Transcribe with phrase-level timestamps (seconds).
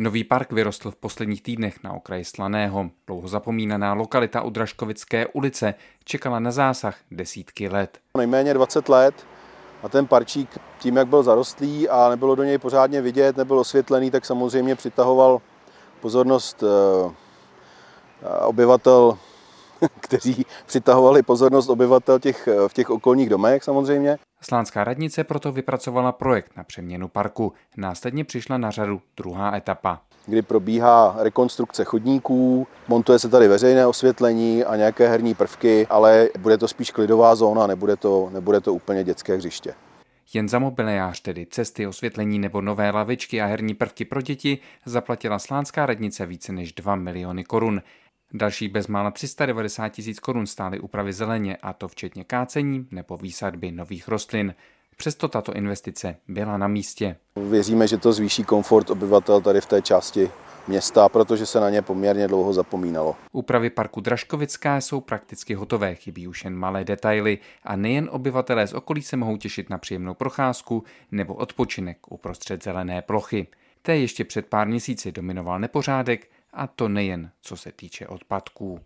[0.00, 2.90] Nový park vyrostl v posledních týdnech na okraji Slaného.
[3.06, 5.74] Dlouho zapomínaná lokalita u Dražkovické ulice
[6.04, 7.98] čekala na zásah desítky let.
[8.16, 9.14] Nejméně 20 let
[9.82, 14.10] a ten parčík tím, jak byl zarostlý a nebylo do něj pořádně vidět, nebyl osvětlený,
[14.10, 15.40] tak samozřejmě přitahoval
[16.00, 17.12] pozornost eh,
[18.44, 19.18] obyvatel,
[20.00, 24.18] kteří přitahovali pozornost obyvatel těch, v těch okolních domech samozřejmě.
[24.40, 27.52] Slánská radnice proto vypracovala projekt na přeměnu parku.
[27.76, 34.64] Následně přišla na řadu druhá etapa kdy probíhá rekonstrukce chodníků, montuje se tady veřejné osvětlení
[34.64, 39.04] a nějaké herní prvky, ale bude to spíš klidová zóna, nebude to, nebude to úplně
[39.04, 39.74] dětské hřiště.
[40.34, 45.38] Jen za mobiliář, tedy cesty, osvětlení nebo nové lavičky a herní prvky pro děti, zaplatila
[45.38, 47.82] slánská radnice více než 2 miliony korun.
[48.32, 54.08] Další bezmála 390 tisíc korun stály úpravy zeleně, a to včetně kácení nebo výsadby nových
[54.08, 54.54] rostlin.
[54.96, 57.16] Přesto tato investice byla na místě.
[57.36, 60.30] Věříme, že to zvýší komfort obyvatel tady v té části
[60.68, 63.16] města, protože se na ně poměrně dlouho zapomínalo.
[63.32, 68.72] Úpravy parku Dražkovická jsou prakticky hotové, chybí už jen malé detaily a nejen obyvatelé z
[68.72, 73.46] okolí se mohou těšit na příjemnou procházku nebo odpočinek uprostřed zelené plochy.
[73.82, 78.80] Té ještě před pár měsíci dominoval nepořádek a to nejen co se týče odpadků.